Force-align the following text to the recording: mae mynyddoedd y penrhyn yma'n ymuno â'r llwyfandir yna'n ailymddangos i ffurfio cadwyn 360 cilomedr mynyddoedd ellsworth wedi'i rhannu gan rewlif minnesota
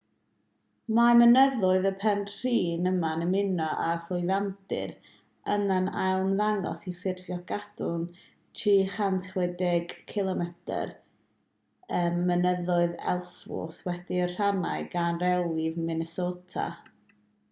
mae 0.99 1.17
mynyddoedd 1.17 1.83
y 1.89 1.89
penrhyn 2.03 2.87
yma'n 2.91 3.25
ymuno 3.25 3.67
â'r 3.87 3.99
llwyfandir 4.05 4.93
yna'n 5.57 5.89
ailymddangos 6.05 6.81
i 6.93 6.95
ffurfio 7.03 7.37
cadwyn 7.53 8.07
360 8.63 9.69
cilomedr 10.15 10.95
mynyddoedd 12.33 12.97
ellsworth 13.15 13.85
wedi'i 13.93 14.27
rhannu 14.35 14.75
gan 14.99 15.23
rewlif 15.27 15.81
minnesota 15.91 16.69